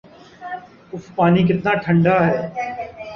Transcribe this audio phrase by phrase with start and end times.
[0.93, 2.37] if پانی کتنا ٹھنڈا ہے